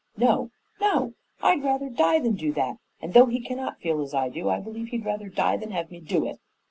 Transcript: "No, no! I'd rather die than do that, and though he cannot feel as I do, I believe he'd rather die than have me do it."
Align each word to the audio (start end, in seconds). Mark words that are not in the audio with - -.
"No, 0.17 0.49
no! 0.81 1.13
I'd 1.43 1.61
rather 1.63 1.87
die 1.87 2.17
than 2.19 2.33
do 2.33 2.51
that, 2.53 2.77
and 3.03 3.13
though 3.13 3.27
he 3.27 3.39
cannot 3.39 3.79
feel 3.81 4.01
as 4.01 4.15
I 4.15 4.29
do, 4.29 4.49
I 4.49 4.59
believe 4.59 4.87
he'd 4.87 5.05
rather 5.05 5.29
die 5.29 5.57
than 5.57 5.69
have 5.69 5.91
me 5.91 5.99
do 5.99 6.25
it." 6.25 6.39